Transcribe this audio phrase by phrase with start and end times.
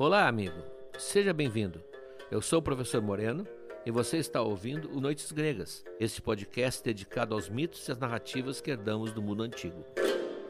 [0.00, 0.62] Olá, amigo.
[0.96, 1.82] Seja bem-vindo.
[2.30, 3.44] Eu sou o professor Moreno
[3.84, 8.60] e você está ouvindo o Noites Gregas, este podcast dedicado aos mitos e às narrativas
[8.60, 9.84] que herdamos do mundo antigo.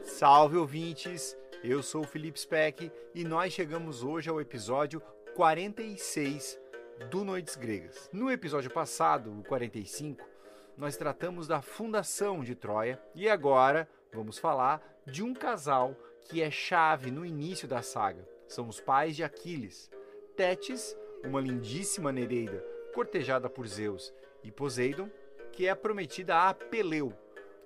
[0.03, 1.35] Salve ouvintes!
[1.63, 5.01] Eu sou o Felipe Speck e nós chegamos hoje ao episódio
[5.35, 6.59] 46
[7.09, 8.07] do Noites Gregas.
[8.13, 10.23] No episódio passado, o 45,
[10.77, 15.95] nós tratamos da fundação de Troia e agora vamos falar de um casal
[16.29, 19.89] que é chave no início da saga são os pais de Aquiles.
[20.35, 24.13] Tétis, uma lindíssima Nereida, cortejada por Zeus,
[24.43, 25.09] e Poseidon,
[25.51, 27.13] que é prometida a Peleu,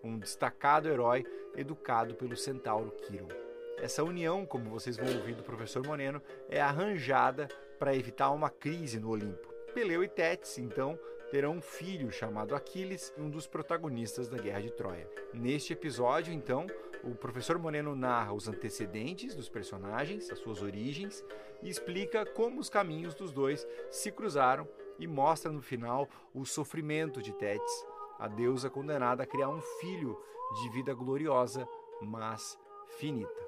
[0.04, 1.26] um destacado herói
[1.56, 3.30] educado pelo centauro Quiron.
[3.78, 7.48] Essa união, como vocês vão ouvir do professor Moreno, é arranjada
[7.80, 9.54] para evitar uma crise no Olimpo.
[9.74, 11.00] Peleu e Tétis, então,
[11.34, 15.10] terão um filho chamado Aquiles, um dos protagonistas da Guerra de Troia.
[15.34, 16.68] Neste episódio, então,
[17.04, 21.26] o professor Moreno narra os antecedentes dos personagens, as suas origens,
[21.64, 27.20] e explica como os caminhos dos dois se cruzaram e mostra no final o sofrimento
[27.20, 27.84] de Tétis,
[28.20, 30.16] a deusa condenada a criar um filho
[30.62, 31.68] de vida gloriosa,
[32.00, 32.60] mas
[33.00, 33.48] finita.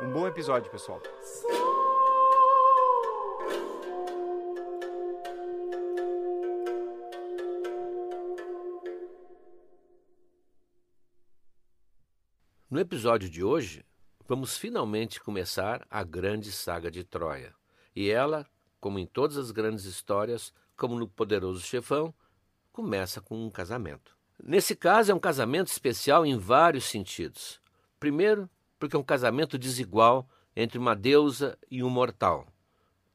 [0.00, 1.02] Um bom episódio, pessoal.
[12.76, 13.86] No episódio de hoje,
[14.28, 17.54] vamos finalmente começar a grande saga de Troia.
[17.94, 18.46] E ela,
[18.78, 22.12] como em todas as grandes histórias, como no Poderoso Chefão,
[22.70, 24.14] começa com um casamento.
[24.38, 27.62] Nesse caso, é um casamento especial em vários sentidos.
[27.98, 28.46] Primeiro,
[28.78, 32.46] porque é um casamento desigual entre uma deusa e um mortal.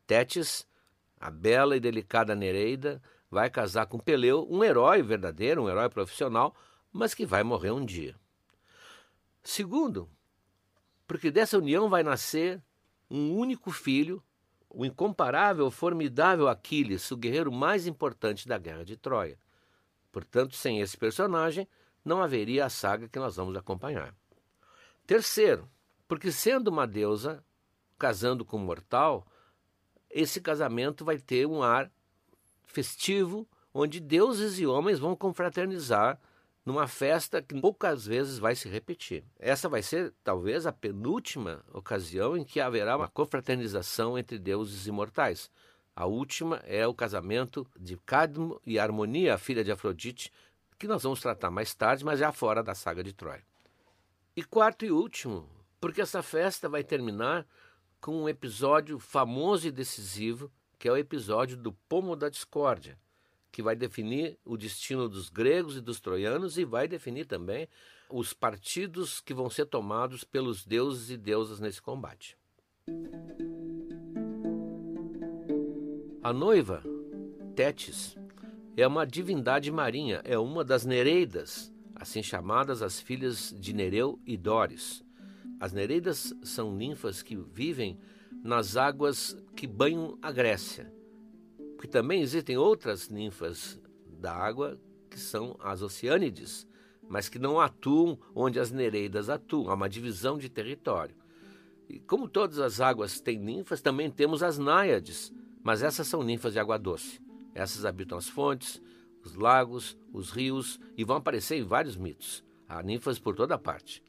[0.07, 0.67] Tétis,
[1.19, 6.55] a bela e delicada Nereida, vai casar com Peleu, um herói verdadeiro, um herói profissional,
[6.91, 8.19] mas que vai morrer um dia.
[9.43, 10.09] Segundo,
[11.07, 12.61] porque dessa união vai nascer
[13.09, 14.23] um único filho,
[14.69, 19.37] o incomparável, formidável Aquiles, o guerreiro mais importante da guerra de Troia.
[20.11, 21.67] Portanto, sem esse personagem,
[22.03, 24.15] não haveria a saga que nós vamos acompanhar.
[25.05, 25.69] Terceiro,
[26.07, 27.43] porque sendo uma deusa
[27.97, 29.27] casando com um mortal,
[30.09, 31.91] esse casamento vai ter um ar
[32.65, 36.19] festivo, onde deuses e homens vão confraternizar
[36.65, 39.23] numa festa que poucas vezes vai se repetir.
[39.39, 45.49] Essa vai ser talvez a penúltima ocasião em que haverá uma confraternização entre deuses imortais.
[45.95, 50.31] A última é o casamento de Cadmo e Harmonia, a filha de Afrodite,
[50.77, 53.43] que nós vamos tratar mais tarde, mas já fora da saga de Troia.
[54.35, 55.49] E quarto e último,
[55.79, 57.45] porque essa festa vai terminar
[57.99, 62.97] com um episódio famoso e decisivo, que é o episódio do Pomo da Discórdia
[63.51, 67.67] que vai definir o destino dos gregos e dos troianos e vai definir também
[68.09, 72.37] os partidos que vão ser tomados pelos deuses e deusas nesse combate.
[76.23, 76.83] A noiva,
[77.55, 78.15] Tétis,
[78.77, 84.37] é uma divindade marinha, é uma das Nereidas, assim chamadas as filhas de Nereu e
[84.37, 85.03] Dores.
[85.59, 87.99] As Nereidas são ninfas que vivem
[88.43, 91.00] nas águas que banham a Grécia
[91.81, 96.67] porque também existem outras ninfas da água que são as oceânides,
[97.09, 101.15] mas que não atuam onde as nereidas atuam, há uma divisão de território.
[101.89, 105.33] E como todas as águas têm ninfas, também temos as náiades,
[105.63, 107.19] mas essas são ninfas de água doce.
[107.55, 108.79] Essas habitam as fontes,
[109.25, 112.43] os lagos, os rios e vão aparecer em vários mitos.
[112.69, 114.03] Há ninfas por toda parte.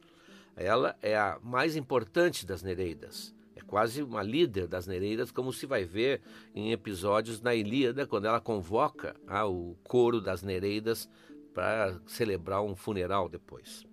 [0.55, 3.35] Ela é a mais importante das nereidas
[3.73, 6.21] quase uma líder das Nereidas, como se vai ver
[6.55, 11.09] em episódios na Ilíada, quando ela convoca ah, o coro das Nereidas
[11.55, 13.87] para celebrar um funeral depois.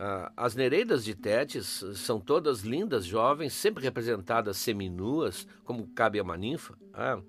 [0.00, 6.22] Ah, as Nereidas de Tétis são todas lindas, jovens, sempre representadas seminuas, como cabe a
[6.24, 7.20] uma ninfa, ah,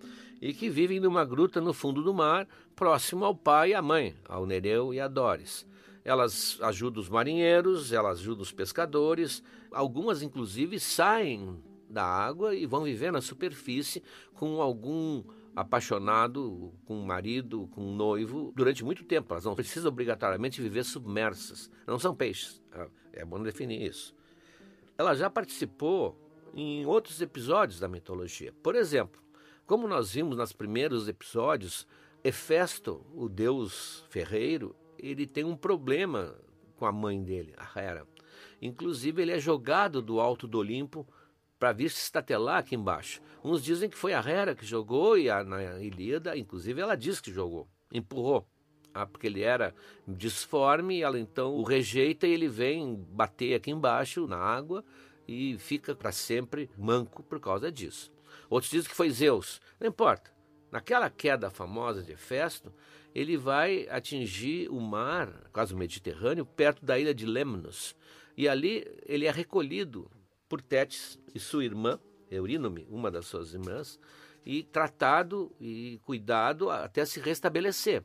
[0.41, 4.16] e que vivem numa gruta no fundo do mar, próximo ao pai e à mãe,
[4.28, 5.68] ao Nereu e a Doris.
[6.03, 12.83] Elas ajudam os marinheiros, elas ajudam os pescadores, algumas inclusive saem da água e vão
[12.83, 14.03] viver na superfície
[14.33, 15.23] com algum
[15.55, 19.33] apaixonado, com um marido, com um noivo, durante muito tempo.
[19.33, 21.71] Elas não precisam obrigatoriamente viver submersas.
[21.87, 22.61] Não são peixes.
[22.73, 24.13] É, é bom definir isso.
[24.97, 26.19] Ela já participou
[26.53, 28.53] em outros episódios da mitologia.
[28.61, 29.21] Por exemplo,
[29.65, 31.87] como nós vimos nos primeiros episódios,
[32.23, 36.35] Hefesto, o deus ferreiro, ele tem um problema
[36.75, 38.07] com a mãe dele, a Hera.
[38.61, 41.07] Inclusive, ele é jogado do alto do Olimpo
[41.60, 43.22] para vir se estatelar aqui embaixo.
[43.44, 47.22] Uns dizem que foi a Hera que jogou e a, na Ilíada, inclusive, ela diz
[47.22, 48.48] que jogou, empurrou.
[48.94, 49.75] Ah, porque ele era
[50.07, 54.86] disforme, ela então o rejeita e ele vem bater aqui embaixo na água
[55.28, 58.12] e fica para sempre manco por causa disso.
[58.50, 59.60] Outros dizem que foi Zeus.
[59.80, 60.31] Não importa.
[60.72, 62.74] Naquela queda famosa de Hefesto,
[63.13, 67.96] ele vai atingir o mar, quase o Mediterrâneo, perto da ilha de Lemnos.
[68.38, 70.10] E ali ele é recolhido
[70.47, 72.00] por Tétis e sua irmã,
[72.30, 74.00] Eurínome, uma das suas irmãs,
[74.45, 78.03] e tratado e cuidado até se restabelecer.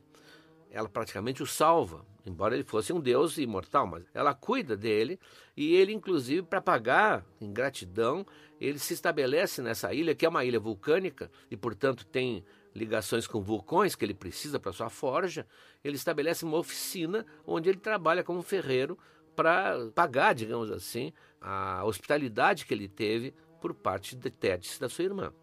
[0.71, 5.19] Ela praticamente o salva, embora ele fosse um deus imortal, mas ela cuida dele
[5.55, 8.25] e ele, inclusive, para pagar em gratidão,
[8.59, 12.43] ele se estabelece nessa ilha, que é uma ilha vulcânica e, portanto, tem
[12.73, 15.45] ligações com vulcões que ele precisa para sua forja.
[15.83, 18.97] Ele estabelece uma oficina onde ele trabalha como ferreiro
[19.35, 21.11] para pagar, digamos assim,
[21.41, 25.33] a hospitalidade que ele teve por parte de Tétis, da sua irmã.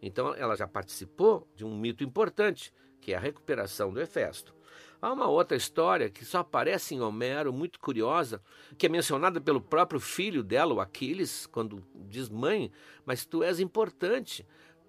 [0.00, 4.54] Então, ela já participou de um mito importante, que é a recuperação do Hefesto.
[5.00, 8.42] Há uma outra história que só aparece em Homero, muito curiosa,
[8.76, 12.70] que é mencionada pelo próprio filho dela, o Aquiles, quando diz: Mãe,
[13.06, 14.44] mas tu és importante,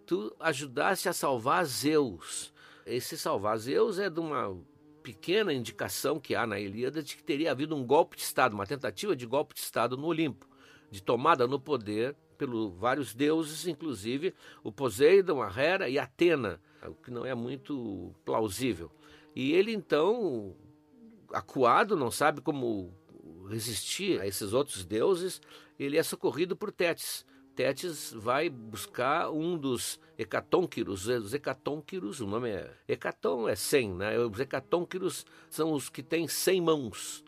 [0.08, 2.52] tu ajudaste a salvar Zeus.
[2.88, 4.60] Esse salvar Zeus é de uma
[5.04, 8.66] pequena indicação que há na Ilíada de que teria havido um golpe de Estado, uma
[8.66, 10.48] tentativa de golpe de Estado no Olimpo,
[10.90, 14.34] de tomada no poder pelos vários deuses, inclusive
[14.64, 18.90] o Poseidon, a Hera e Atena, o que não é muito plausível.
[19.36, 20.56] E ele então,
[21.32, 22.94] acuado, não sabe como
[23.50, 25.42] resistir a esses outros deuses,
[25.78, 27.26] ele é socorrido por Tétis.
[27.56, 31.08] Tétis vai buscar um dos hecatônquiros.
[31.08, 32.74] Os hecatônquiros, o nome é.
[32.88, 34.18] Hecaton é cem, né?
[34.18, 37.22] Os hecatônquiros são os que têm cem mãos.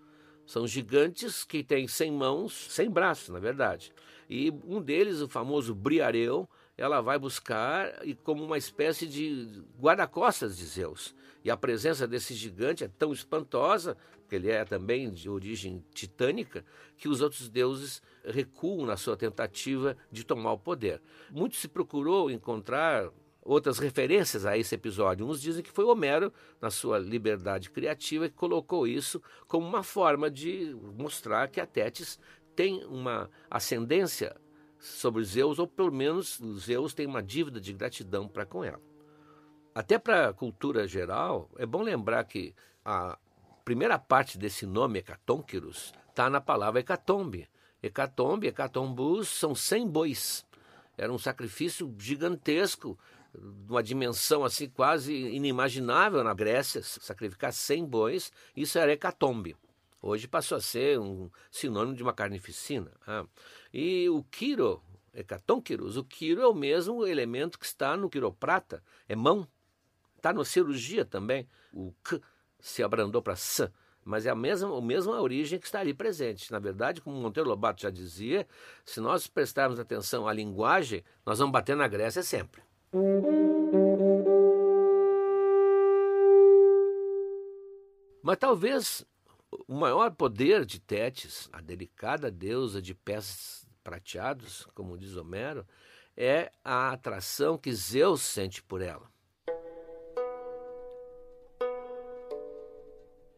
[0.52, 3.94] São gigantes que têm cem mãos, cem braços, na verdade.
[4.30, 6.46] E um deles, o famoso Briareu,
[6.78, 11.16] ela vai buscar e como uma espécie de guarda-costas de Zeus.
[11.42, 16.66] E a presença desse gigante é tão espantosa, porque ele é também de origem titânica,
[16.98, 21.02] que os outros deuses recuam na sua tentativa de tomar o poder.
[21.32, 23.10] Muito se procurou encontrar
[23.42, 25.26] outras referências a esse episódio.
[25.26, 30.30] Uns dizem que foi Homero, na sua liberdade criativa, que colocou isso como uma forma
[30.30, 32.20] de mostrar que a Tétis
[32.56, 34.36] tem uma ascendência
[34.78, 38.82] sobre Zeus, ou pelo menos Zeus tem uma dívida de gratidão para com ela.
[39.74, 42.54] Até para a cultura geral, é bom lembrar que
[42.84, 43.18] a
[43.64, 47.48] primeira parte desse nome, Hecatonqueros, está na palavra hecatombe.
[47.82, 50.46] Hecatombe, hecatombus, são 100 bois.
[50.98, 52.98] Era um sacrifício gigantesco,
[53.70, 59.56] uma dimensão assim quase inimaginável na Grécia, sacrificar 100 bois, isso era hecatombe.
[60.02, 62.92] Hoje passou a ser um sinônimo de uma carnificina.
[63.06, 63.26] Ah.
[63.72, 64.82] E o quiro,
[65.14, 69.48] hecatonquiros, o quiro é o mesmo elemento que está no quiroprata, é mão.
[70.18, 71.48] Está na cirurgia também.
[71.72, 72.20] O K
[72.60, 73.72] se abrandou para S,
[74.04, 76.52] mas é a mesma, a mesma origem que está ali presente.
[76.52, 78.48] Na verdade, como Monteiro Lobato já dizia,
[78.84, 82.62] se nós prestarmos atenção à linguagem, nós vamos bater na Grécia sempre.
[88.22, 89.06] Mas talvez
[89.66, 95.66] o maior poder de Tétis, a delicada deusa de pés prateados, como diz Homero,
[96.18, 99.10] é a atração que Zeus sente por ela.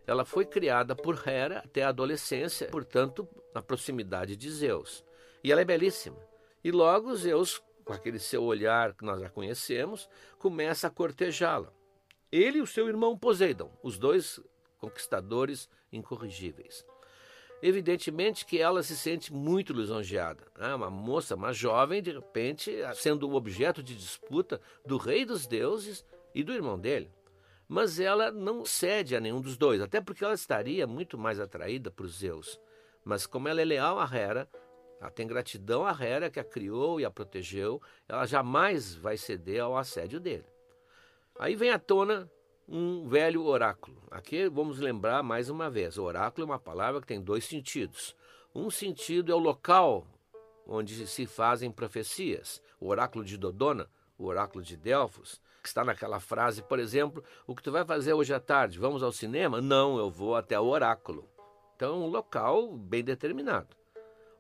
[0.07, 5.05] Ela foi criada por Hera até a adolescência, portanto, na proximidade de Zeus.
[5.44, 6.17] E ela é belíssima.
[6.63, 11.72] E logo Zeus, com aquele seu olhar que nós já conhecemos, começa a cortejá-la.
[12.31, 14.39] Ele e o seu irmão Poseidon, os dois
[14.79, 16.86] conquistadores incorrigíveis.
[17.62, 20.43] Evidentemente que ela se sente muito lisonjeada.
[20.57, 20.75] Né?
[20.75, 26.03] Uma moça, uma jovem, de repente, sendo o objeto de disputa do rei dos deuses
[26.36, 27.10] e do irmão dele
[27.74, 31.89] mas ela não cede a nenhum dos dois, até porque ela estaria muito mais atraída
[31.89, 32.60] por Zeus.
[33.03, 34.48] Mas como ela é leal a Hera,
[35.03, 39.62] ela tem gratidão a Hera que a criou e a protegeu, ela jamais vai ceder
[39.62, 40.45] ao assédio dele.
[41.38, 42.31] Aí vem à tona
[42.65, 44.01] um velho oráculo.
[44.10, 48.15] Aqui vamos lembrar mais uma vez: oráculo é uma palavra que tem dois sentidos.
[48.55, 50.07] Um sentido é o local
[50.65, 52.62] onde se fazem profecias.
[52.79, 57.53] O oráculo de Dodona, o oráculo de Delfos, que está naquela frase, por exemplo, o
[57.53, 58.79] que tu vai fazer hoje à tarde?
[58.79, 59.60] Vamos ao cinema?
[59.60, 61.27] Não, eu vou até o oráculo.
[61.75, 63.82] Então, um local bem determinado.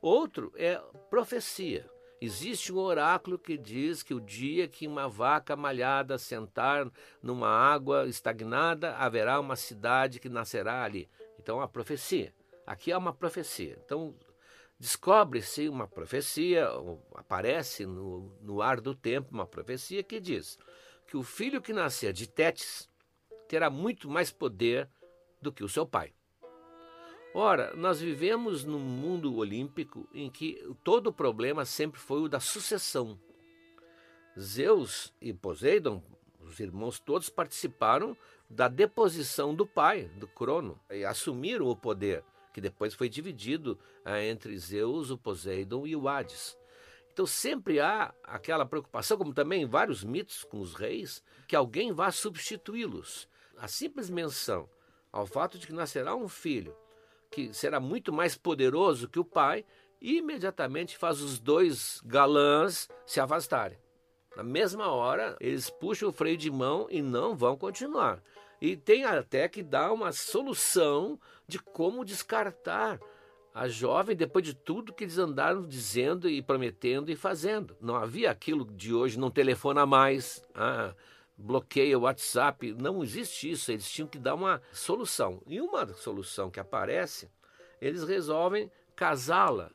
[0.03, 0.75] Outro é
[1.09, 1.89] profecia.
[2.19, 6.91] Existe um oráculo que diz que o dia que uma vaca malhada sentar
[7.21, 11.09] numa água estagnada, haverá uma cidade que nascerá ali.
[11.39, 12.35] Então, a profecia.
[12.67, 13.79] Aqui há uma profecia.
[13.85, 14.13] Então,
[14.77, 16.67] descobre-se uma profecia,
[17.15, 20.59] aparece no, no ar do tempo uma profecia que diz:
[21.07, 22.89] que o filho que nascer de Tétis
[23.47, 24.89] terá muito mais poder
[25.41, 26.13] do que o seu pai.
[27.35, 32.39] Ora, nós vivemos num mundo olímpico em que todo o problema sempre foi o da
[32.39, 33.19] sucessão.
[34.39, 36.03] Zeus e Poseidon,
[36.41, 38.15] os irmãos todos participaram
[38.47, 42.23] da deposição do pai, do Crono, e assumiram o poder,
[42.53, 46.55] que depois foi dividido ah, entre Zeus, o Poseidon e o Hades.
[47.11, 51.91] Então sempre há aquela preocupação, como também em vários mitos com os reis, que alguém
[51.93, 53.27] vá substituí-los.
[53.57, 54.69] A simples menção
[55.11, 56.75] ao fato de que nascerá um filho
[57.33, 59.65] que será muito mais poderoso que o pai,
[59.99, 63.79] imediatamente faz os dois galãs se afastarem.
[64.35, 68.21] Na mesma hora, eles puxam o freio de mão e não vão continuar.
[68.61, 72.99] E tem até que dar uma solução de como descartar
[73.53, 77.75] a jovem depois de tudo que eles andaram dizendo e prometendo e fazendo.
[77.81, 80.93] Não havia aquilo de hoje, não telefona mais, ah,
[81.37, 82.73] bloqueia o WhatsApp.
[82.73, 83.71] Não existe isso.
[83.71, 85.41] Eles tinham que dar uma solução.
[85.47, 87.29] E uma solução que aparece,
[87.81, 89.71] eles resolvem casá-la.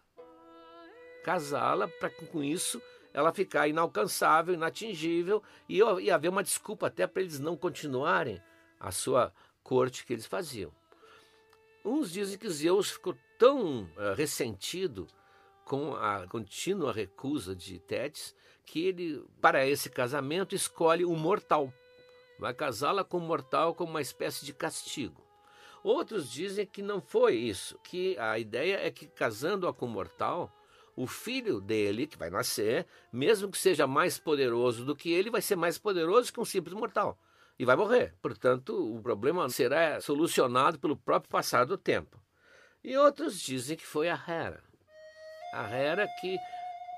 [1.24, 2.80] Casá-la para que com isso
[3.12, 8.40] ela ficar inalcançável, inatingível e, e haver uma desculpa até para eles não continuarem
[8.78, 10.72] a sua corte que eles faziam.
[11.84, 15.06] Uns dizem que Zeus ficou tão uh, ressentido
[15.68, 18.34] com a contínua recusa de Tétis
[18.64, 21.72] que ele, para esse casamento, escolhe um mortal.
[22.38, 25.22] Vai casá-la com um mortal como uma espécie de castigo.
[25.84, 30.50] Outros dizem que não foi isso, que a ideia é que casando-a com um mortal,
[30.96, 35.42] o filho dele, que vai nascer, mesmo que seja mais poderoso do que ele, vai
[35.42, 37.18] ser mais poderoso que um simples mortal.
[37.58, 38.14] E vai morrer.
[38.22, 42.20] Portanto, o problema será solucionado pelo próprio passar do tempo.
[42.82, 44.67] E outros dizem que foi a Hera.
[45.52, 46.38] A Hera que,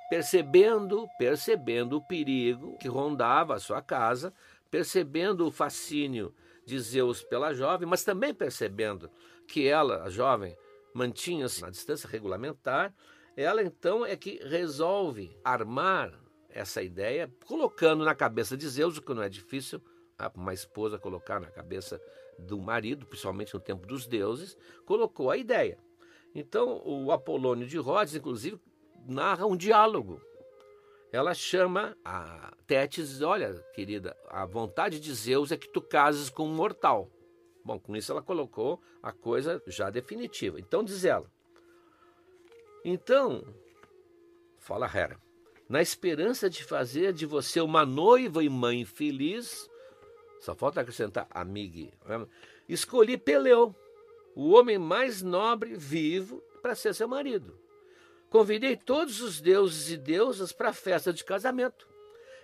[0.08, 4.32] percebendo, percebendo o perigo que rondava a sua casa,
[4.70, 9.10] percebendo o fascínio de Zeus pela jovem, mas também percebendo
[9.46, 10.56] que ela, a jovem,
[10.94, 12.94] mantinha-se na distância regulamentar,
[13.36, 16.12] ela então é que resolve armar
[16.48, 19.80] essa ideia, colocando na cabeça de Zeus, o que não é difícil,
[20.34, 22.00] uma esposa colocar na cabeça
[22.38, 25.78] do marido, principalmente no tempo dos deuses, colocou a ideia.
[26.34, 28.60] Então, o Apolônio de Rhodes, inclusive,
[29.06, 30.20] narra um diálogo.
[31.12, 36.46] Ela chama a Tétis Olha, querida, a vontade de Zeus é que tu cases com
[36.46, 37.10] um mortal.
[37.64, 40.60] Bom, com isso ela colocou a coisa já definitiva.
[40.60, 41.28] Então, diz ela:
[42.84, 43.44] então,
[44.58, 45.18] fala Hera,
[45.68, 49.68] na esperança de fazer de você uma noiva e mãe feliz,
[50.40, 52.26] só falta acrescentar amiga, né?
[52.66, 53.74] escolhi Peleu,
[54.40, 57.60] o homem mais nobre vivo, para ser seu marido.
[58.30, 61.86] Convidei todos os deuses e deusas para a festa de casamento.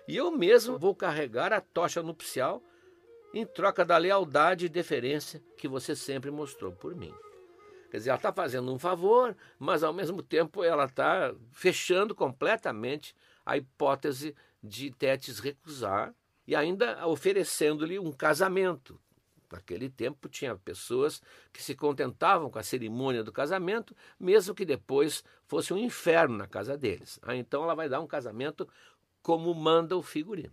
[0.07, 2.61] E eu mesmo vou carregar a tocha nupcial
[3.33, 7.11] em troca da lealdade e deferência que você sempre mostrou por mim.
[7.89, 13.15] Quer dizer, ela está fazendo um favor, mas ao mesmo tempo ela está fechando completamente
[13.43, 16.13] a hipótese de Tétis recusar
[16.45, 19.01] e ainda oferecendo-lhe um casamento.
[19.51, 21.21] Naquele tempo tinha pessoas
[21.53, 26.47] que se contentavam com a cerimônia do casamento, mesmo que depois fosse um inferno na
[26.47, 27.19] casa deles.
[27.21, 28.67] Ah, então ela vai dar um casamento
[29.21, 30.51] como manda o figurino.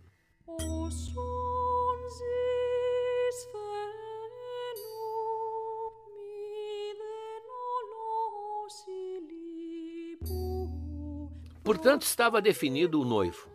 [11.63, 13.49] Portanto, estava definido o noivo,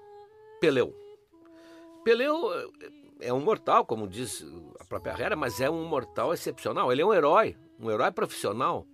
[0.60, 0.92] Peleu.
[2.04, 2.66] Peleu eh,
[3.20, 4.44] é um mortal, como diz
[4.78, 6.90] a própria Hera, mas é um mortal excepcional.
[6.90, 8.86] Ele é um herói, um herói profissional.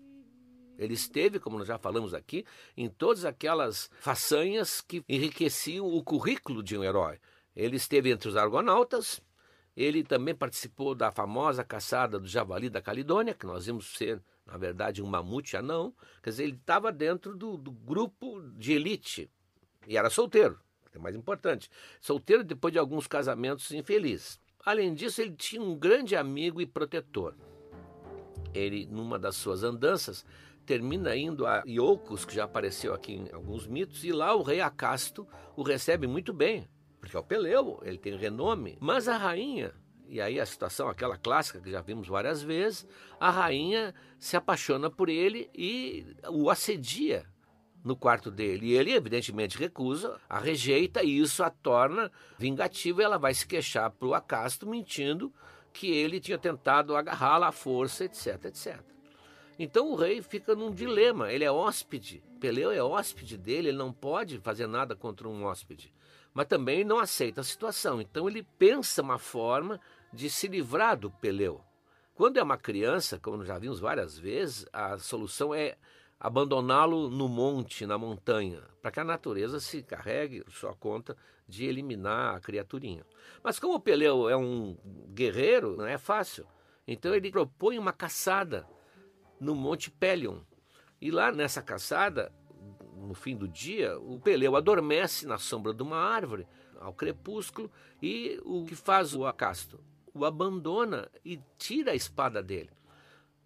[0.79, 2.45] Ele esteve, como nós já falamos aqui,
[2.77, 7.19] em todas aquelas façanhas que enriqueciam o currículo de um herói.
[7.55, 9.21] Ele esteve entre os argonautas,
[9.75, 14.57] ele também participou da famosa caçada do javali da Calidônia, que nós vimos ser na
[14.57, 15.93] verdade, um mamute anão.
[16.23, 19.31] Quer dizer, ele estava dentro do, do, grupo de elite
[19.87, 20.59] e era solteiro,
[20.97, 21.71] é mais importante.
[22.01, 24.41] Solteiro depois de alguns casamentos infelizes.
[24.65, 27.35] Além disso, ele tinha um grande amigo e protetor.
[28.53, 30.25] Ele, numa das suas andanças,
[30.65, 34.61] termina indo a Iolcos, que já apareceu aqui em alguns mitos, e lá o rei
[34.61, 36.69] Acasto o recebe muito bem,
[37.01, 38.77] porque é o Peleu, ele tem renome.
[38.81, 39.73] Mas a rainha
[40.09, 42.87] e aí a situação, aquela clássica que já vimos várias vezes,
[43.19, 47.27] a rainha se apaixona por ele e o assedia
[47.87, 48.67] no quarto dele.
[48.67, 53.47] E ele, evidentemente, recusa, a rejeita e isso a torna vingativa e ela vai se
[53.47, 55.33] queixar para o Acasto, mentindo
[55.73, 58.81] que ele tinha tentado agarrá-la à força, etc, etc.
[59.57, 63.93] Então o rei fica num dilema, ele é hóspede, Peleu é hóspede dele, ele não
[63.93, 65.95] pode fazer nada contra um hóspede,
[66.35, 68.01] mas também não aceita a situação.
[68.01, 69.81] Então ele pensa uma forma
[70.13, 71.63] de se livrar do Peleu.
[72.17, 75.77] Quando é uma criança, como já vimos várias vezes, a solução é
[76.19, 82.37] abandoná-lo no monte, na montanha, para que a natureza se carregue sua conta de eliminar
[82.37, 83.05] a criaturinha.
[83.43, 84.77] Mas como o Peleu é um
[85.11, 86.47] guerreiro, não é fácil.
[86.87, 88.67] Então ele propõe uma caçada
[89.39, 90.41] no Monte Pelion.
[91.01, 92.33] E lá nessa caçada,
[92.97, 96.47] no fim do dia, o Peleu adormece na sombra de uma árvore
[96.81, 97.71] ao crepúsculo
[98.03, 99.79] e o que faz o Acasto?
[100.15, 102.71] O abandona e tira a espada dele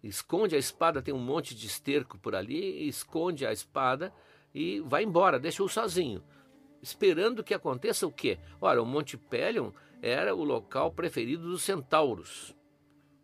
[0.03, 4.13] esconde a espada, tem um monte de esterco por ali, esconde a espada
[4.53, 6.23] e vai embora, deixa-o sozinho,
[6.81, 8.39] esperando que aconteça o quê?
[8.59, 12.55] Ora, o Monte Pelion era o local preferido dos centauros.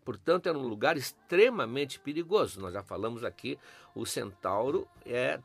[0.04, 2.60] Portanto, era um lugar extremamente perigoso.
[2.60, 3.58] Nós já falamos aqui,
[3.94, 5.38] o centauro é,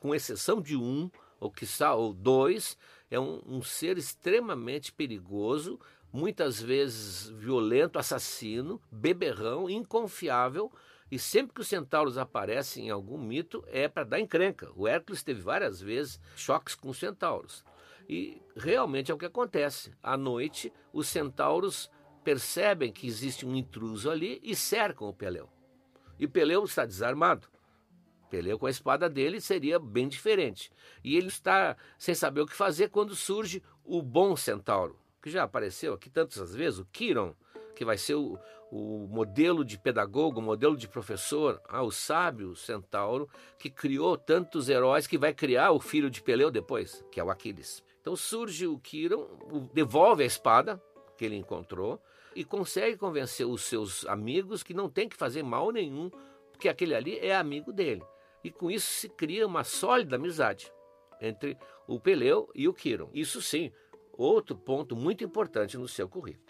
[0.00, 2.78] com exceção de um, ou quiçá, ou dois,
[3.10, 5.78] é um, um ser extremamente perigoso,
[6.12, 10.70] muitas vezes violento, assassino, beberrão, inconfiável.
[11.10, 14.70] E sempre que os centauros aparecem em algum mito é para dar encrenca.
[14.76, 17.64] O Hércules teve várias vezes choques com os centauros.
[18.08, 19.92] E realmente é o que acontece.
[20.02, 21.90] À noite, os centauros
[22.22, 25.48] percebem que existe um intruso ali e cercam o Peleu.
[26.18, 27.48] E Peleu está desarmado.
[28.28, 30.70] Peleu com a espada dele seria bem diferente.
[31.02, 35.42] E ele está sem saber o que fazer quando surge o bom centauro, que já
[35.42, 37.34] apareceu aqui tantas vezes, o Kiron,
[37.74, 38.38] que vai ser o,
[38.70, 44.68] o modelo de pedagogo, o modelo de professor, ah, o sábio centauro, que criou tantos
[44.68, 47.82] heróis, que vai criar o filho de Peleu depois, que é o Aquiles.
[48.00, 49.28] Então surge o Kiron,
[49.74, 50.82] devolve a espada
[51.16, 52.00] que ele encontrou
[52.34, 56.10] e consegue convencer os seus amigos que não tem que fazer mal nenhum,
[56.50, 58.02] porque aquele ali é amigo dele.
[58.42, 60.72] E com isso se cria uma sólida amizade
[61.20, 63.10] entre o Peleu e o Kiron.
[63.12, 63.70] Isso sim,
[64.22, 66.49] outro ponto muito importante no seu currículo.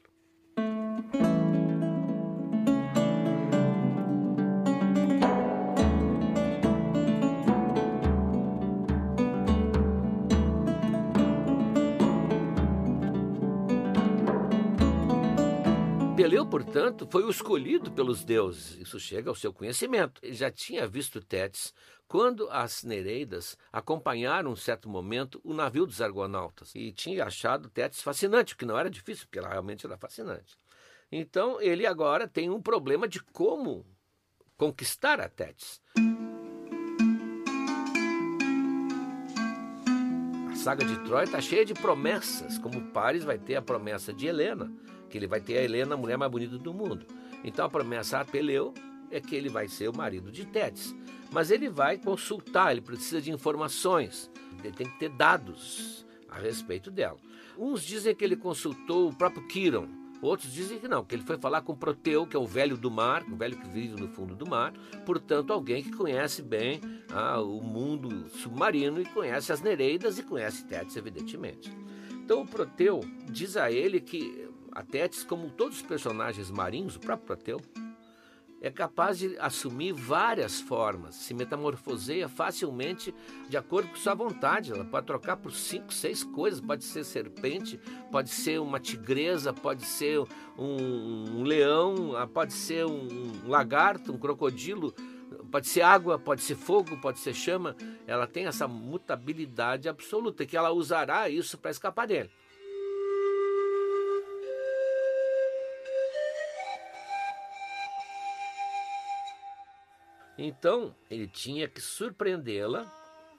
[16.50, 18.76] Portanto, foi o escolhido pelos deuses.
[18.76, 20.21] Isso chega ao seu conhecimento.
[20.23, 21.73] Ele já tinha visto Tétis
[22.08, 26.75] quando as Nereidas acompanharam, um certo momento, o navio dos argonautas.
[26.75, 30.56] E tinha achado Tétis fascinante, o que não era difícil, porque ela realmente era fascinante.
[31.13, 33.86] Então, ele agora tem um problema de como
[34.56, 35.80] conquistar a Tétis.
[40.50, 44.26] A saga de Troia está cheia de promessas, como Paris vai ter a promessa de
[44.26, 44.71] Helena
[45.11, 47.05] que ele vai ter a Helena, a mulher mais bonita do mundo.
[47.45, 48.73] Então a promessa a Peleu
[49.11, 50.95] é que ele vai ser o marido de Tétis.
[51.33, 54.31] Mas ele vai consultar, ele precisa de informações,
[54.65, 57.19] ele tem que ter dados a respeito dela.
[57.59, 59.89] Uns dizem que ele consultou o próprio Quiron,
[60.23, 62.91] outros dizem que não, que ele foi falar com Proteu, que é o velho do
[62.91, 64.73] mar, o velho que vive no fundo do mar,
[65.07, 70.67] portanto, alguém que conhece bem ah, o mundo submarino e conhece as Nereidas e conhece
[70.67, 71.71] Tétis, evidentemente.
[72.30, 77.00] Então, o Proteu diz a ele que a Tétis, como todos os personagens marinhos, o
[77.00, 77.60] próprio Proteu,
[78.60, 83.12] é capaz de assumir várias formas, se metamorfoseia facilmente
[83.49, 84.71] de acordo com sua vontade.
[84.71, 86.60] Ela pode trocar por cinco, seis coisas.
[86.60, 87.80] Pode ser serpente,
[88.12, 90.21] pode ser uma tigresa, pode ser
[90.56, 93.08] um, um leão, pode ser um,
[93.45, 94.95] um lagarto, um crocodilo,
[95.50, 97.76] pode ser água, pode ser fogo, pode ser chama.
[98.06, 102.30] Ela tem essa mutabilidade absoluta que ela usará isso para escapar dele.
[110.43, 112.90] Então, ele tinha que surpreendê-la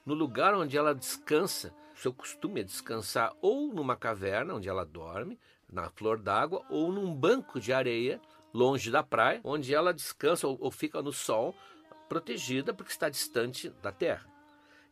[0.06, 1.74] no lugar onde ela descansa.
[1.96, 5.38] Seu costume é descansar ou numa caverna onde ela dorme,
[5.70, 8.20] na flor d'água, ou num banco de areia
[8.52, 11.56] longe da praia, onde ela descansa ou fica no sol,
[12.12, 14.30] protegida porque está distante da terra.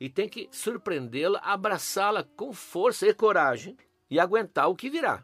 [0.01, 3.77] E tem que surpreendê-la, abraçá-la com força e coragem
[4.11, 5.23] e aguentar o que virá.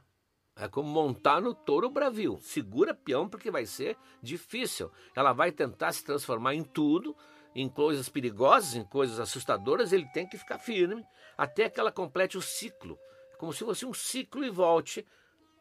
[0.54, 2.38] É como montar no touro bravio.
[2.42, 4.92] Segura peão porque vai ser difícil.
[5.14, 7.16] Ela vai tentar se transformar em tudo,
[7.54, 9.90] em coisas perigosas, em coisas assustadoras.
[9.90, 11.02] Ele tem que ficar firme
[11.38, 12.98] até que ela complete o ciclo.
[13.38, 15.06] Como se fosse um ciclo e volte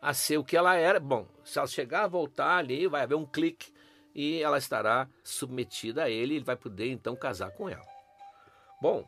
[0.02, 1.00] a ser o que ela era.
[1.00, 3.74] Bom, se ela chegar a voltar ali, vai haver um clique
[4.16, 7.86] e ela estará submetida a ele ele vai poder então casar com ela.
[8.82, 9.06] Bom,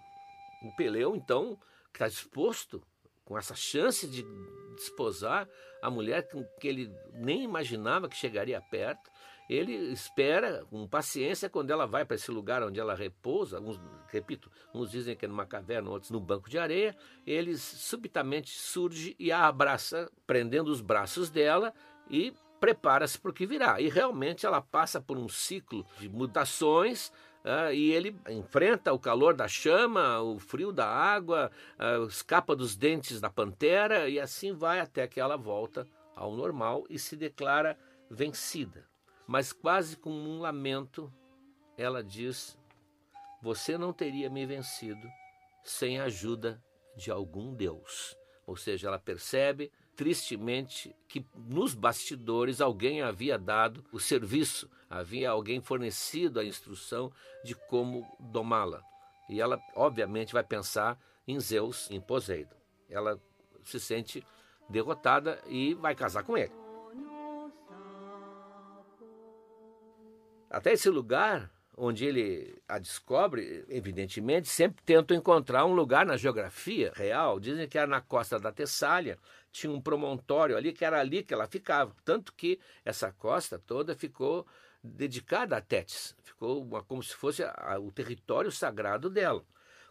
[0.64, 1.58] o Peleu então
[1.94, 2.84] está disposto
[3.24, 4.26] com essa chance de
[4.76, 5.48] desposar
[5.82, 6.28] a mulher
[6.60, 9.10] que ele nem imaginava que chegaria perto.
[9.50, 13.60] Ele espera com paciência quando ela vai para esse lugar onde ela repousa.
[13.62, 16.96] Uns, repito, uns dizem que é numa caverna, outros no banco de areia.
[17.26, 21.74] Ele subitamente surge e a abraça, prendendo os braços dela
[22.10, 23.80] e prepara-se para o que virá.
[23.80, 27.12] E realmente ela passa por um ciclo de mutações
[27.48, 32.76] Uh, e ele enfrenta o calor da chama, o frio da água, uh, escapa dos
[32.76, 37.80] dentes da pantera e assim vai até que ela volta ao normal e se declara
[38.10, 38.86] vencida.
[39.26, 41.10] Mas quase com um lamento,
[41.78, 42.58] ela diz:
[43.42, 45.08] Você não teria me vencido
[45.64, 46.62] sem a ajuda
[46.98, 48.18] de algum Deus.
[48.46, 55.60] Ou seja, ela percebe tristemente que nos bastidores alguém havia dado o serviço, havia alguém
[55.60, 57.12] fornecido a instrução
[57.44, 58.84] de como domá-la.
[59.28, 62.56] E ela, obviamente, vai pensar em Zeus, em Poseidon.
[62.88, 63.20] Ela
[63.64, 64.24] se sente
[64.70, 66.54] derrotada e vai casar com ele.
[70.50, 76.92] Até esse lugar onde ele a descobre, evidentemente, sempre tentam encontrar um lugar na geografia
[76.96, 77.40] real.
[77.40, 79.20] Dizem que era na costa da Tessália,
[79.52, 81.96] tinha um promontório ali, que era ali que ela ficava.
[82.04, 84.46] Tanto que essa costa toda ficou
[84.84, 89.46] dedicada a Tétis, ficou uma, como se fosse a, o território sagrado dela.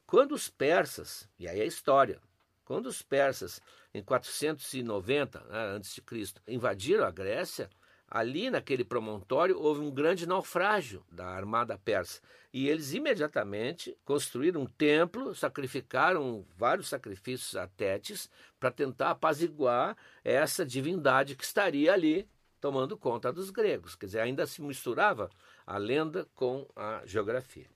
[0.06, 2.20] Quando os persas, e aí é a história,
[2.64, 3.60] quando os persas,
[3.94, 6.02] em 490 né, a.C.,
[6.48, 7.70] invadiram a Grécia,
[8.08, 12.20] Ali naquele promontório houve um grande naufrágio da armada persa
[12.52, 20.64] e eles imediatamente construíram um templo, sacrificaram vários sacrifícios a Tétis para tentar apaziguar essa
[20.64, 22.28] divindade que estaria ali
[22.60, 23.94] tomando conta dos gregos.
[23.94, 25.28] Quer dizer, ainda se misturava
[25.66, 27.66] a lenda com a geografia.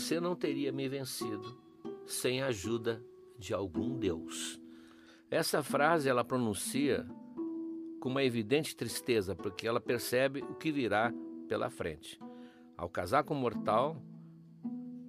[0.00, 1.60] Você não teria me vencido
[2.06, 3.04] sem a ajuda
[3.38, 4.58] de algum Deus.
[5.30, 7.06] Essa frase ela pronuncia
[8.00, 11.12] com uma evidente tristeza, porque ela percebe o que virá
[11.46, 12.18] pela frente.
[12.78, 14.02] Ao casar com um mortal,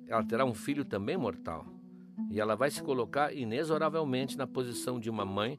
[0.08, 1.66] ela terá um filho também mortal.
[2.30, 5.58] E ela vai se colocar inexoravelmente na posição de uma mãe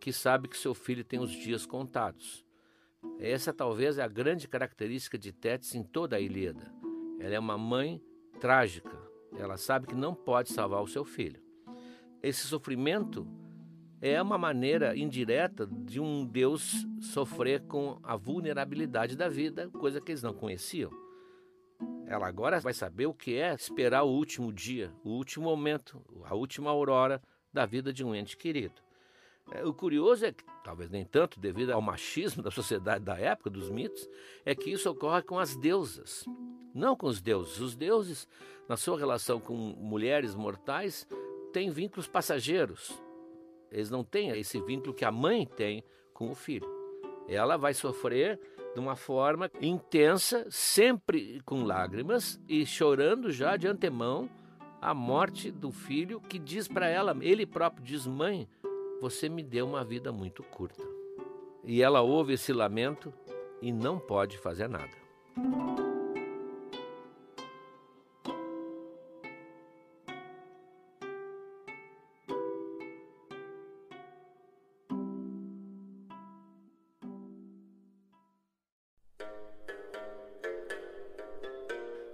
[0.00, 2.46] que sabe que seu filho tem os dias contados.
[3.18, 6.72] Essa talvez é a grande característica de Tétis em toda a Ilíada.
[7.20, 8.02] Ela é uma mãe
[8.40, 8.98] trágica.
[9.36, 11.40] Ela sabe que não pode salvar o seu filho.
[12.22, 13.26] Esse sofrimento
[14.00, 20.10] é uma maneira indireta de um Deus sofrer com a vulnerabilidade da vida, coisa que
[20.10, 20.90] eles não conheciam.
[22.06, 26.34] Ela agora vai saber o que é esperar o último dia, o último momento, a
[26.34, 27.22] última aurora
[27.52, 28.82] da vida de um ente querido.
[29.52, 33.50] É, o curioso é que, talvez nem tanto devido ao machismo da sociedade da época,
[33.50, 34.08] dos mitos,
[34.44, 36.24] é que isso ocorre com as deusas
[36.74, 37.58] não com os deuses.
[37.60, 38.28] Os deuses,
[38.68, 41.06] na sua relação com mulheres mortais,
[41.52, 43.00] têm vínculos passageiros.
[43.70, 46.68] Eles não têm esse vínculo que a mãe tem com o filho.
[47.28, 48.40] Ela vai sofrer
[48.74, 54.28] de uma forma intensa, sempre com lágrimas e chorando já de antemão
[54.80, 58.48] a morte do filho, que diz para ela, ele próprio diz: Mãe,
[59.00, 60.84] você me deu uma vida muito curta.
[61.64, 63.12] E ela ouve esse lamento
[63.62, 65.00] e não pode fazer nada.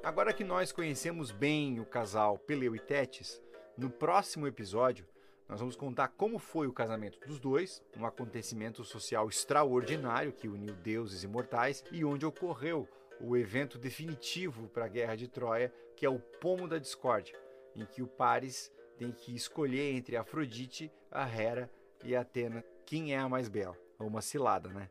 [0.03, 3.43] Agora que nós conhecemos bem o casal Peleu e Tétis,
[3.77, 5.05] no próximo episódio
[5.49, 10.75] nós vamos contar como foi o casamento dos dois, um acontecimento social extraordinário que uniu
[10.75, 12.89] deuses e mortais e onde ocorreu
[13.21, 17.39] o evento definitivo para a Guerra de Troia, que é o Pomo da Discórdia,
[17.75, 21.71] em que o Paris tem que escolher entre Afrodite, a Hera
[22.05, 23.77] e a Atena quem é a mais bela.
[23.99, 24.89] Uma cilada, né?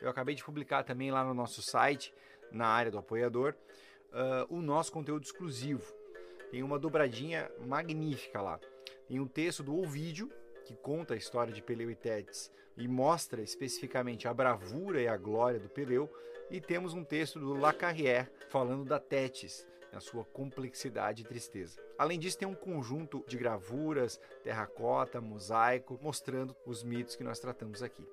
[0.00, 2.12] Eu acabei de publicar também lá no nosso site,
[2.50, 3.54] na área do apoiador,
[4.10, 5.92] uh, o nosso conteúdo exclusivo.
[6.50, 8.58] Tem uma dobradinha magnífica lá.
[9.06, 10.30] Tem um texto do Ovídio,
[10.64, 15.16] que conta a história de Peleu e Tétis e mostra especificamente a bravura e a
[15.16, 16.10] glória do Peleu,
[16.50, 21.80] e temos um texto do Lacarrière falando da Tétis, na sua complexidade e tristeza.
[21.96, 27.82] Além disso, tem um conjunto de gravuras, terracota, mosaico, mostrando os mitos que nós tratamos
[27.82, 28.04] aqui.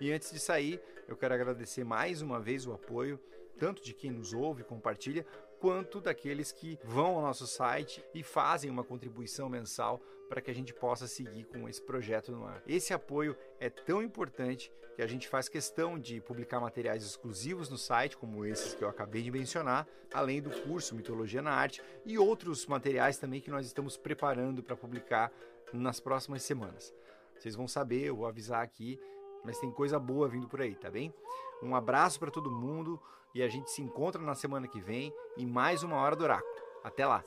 [0.00, 3.18] E antes de sair, eu quero agradecer mais uma vez o apoio,
[3.58, 5.24] tanto de quem nos ouve e compartilha,
[5.60, 10.54] quanto daqueles que vão ao nosso site e fazem uma contribuição mensal para que a
[10.54, 12.62] gente possa seguir com esse projeto no ar.
[12.64, 17.76] Esse apoio é tão importante que a gente faz questão de publicar materiais exclusivos no
[17.76, 22.16] site, como esses que eu acabei de mencionar, além do curso Mitologia na Arte e
[22.16, 25.32] outros materiais também que nós estamos preparando para publicar
[25.72, 26.94] nas próximas semanas.
[27.36, 29.00] Vocês vão saber, eu vou avisar aqui,
[29.44, 31.12] mas tem coisa boa vindo por aí, tá bem?
[31.60, 33.02] Um abraço para todo mundo
[33.34, 36.54] e a gente se encontra na semana que vem em mais uma hora do Oráculo.
[36.84, 37.24] Até lá!